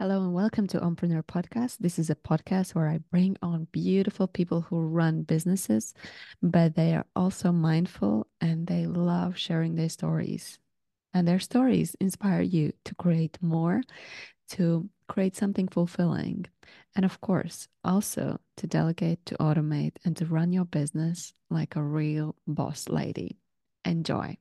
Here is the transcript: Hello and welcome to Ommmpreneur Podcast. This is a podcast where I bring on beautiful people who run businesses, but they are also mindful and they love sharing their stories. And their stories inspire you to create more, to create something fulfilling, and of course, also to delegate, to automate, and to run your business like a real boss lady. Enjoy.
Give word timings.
Hello 0.00 0.22
and 0.22 0.32
welcome 0.32 0.66
to 0.68 0.80
Ommmpreneur 0.80 1.24
Podcast. 1.24 1.76
This 1.76 1.98
is 1.98 2.08
a 2.08 2.14
podcast 2.14 2.74
where 2.74 2.88
I 2.88 3.00
bring 3.10 3.36
on 3.42 3.68
beautiful 3.70 4.26
people 4.26 4.62
who 4.62 4.80
run 4.80 5.24
businesses, 5.24 5.92
but 6.42 6.74
they 6.74 6.94
are 6.94 7.04
also 7.14 7.52
mindful 7.52 8.26
and 8.40 8.66
they 8.66 8.86
love 8.86 9.36
sharing 9.36 9.74
their 9.74 9.90
stories. 9.90 10.58
And 11.12 11.28
their 11.28 11.38
stories 11.38 11.96
inspire 12.00 12.40
you 12.40 12.72
to 12.86 12.94
create 12.94 13.36
more, 13.42 13.82
to 14.52 14.88
create 15.06 15.36
something 15.36 15.68
fulfilling, 15.68 16.46
and 16.96 17.04
of 17.04 17.20
course, 17.20 17.68
also 17.84 18.40
to 18.56 18.66
delegate, 18.66 19.26
to 19.26 19.34
automate, 19.34 19.96
and 20.06 20.16
to 20.16 20.24
run 20.24 20.50
your 20.50 20.64
business 20.64 21.34
like 21.50 21.76
a 21.76 21.82
real 21.82 22.36
boss 22.46 22.88
lady. 22.88 23.36
Enjoy. 23.84 24.38